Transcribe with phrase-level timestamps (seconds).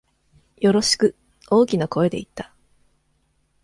[0.59, 1.15] よろしく、
[1.51, 2.51] 大きな声で言った。